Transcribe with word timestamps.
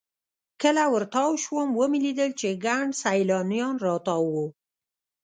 کله 0.61 0.83
ورتاو 0.93 1.31
سوم 1.45 1.67
ومې 1.75 1.99
لېدل 2.05 2.31
چې 2.39 2.59
ګڼ 2.65 2.83
سیلانیان 3.03 3.75
راتاو 3.85 4.23
وو. 4.33 4.47